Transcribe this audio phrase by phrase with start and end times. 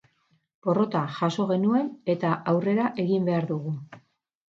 [0.67, 3.75] Porrota jaso genuen eta aurrera egin behar dugu.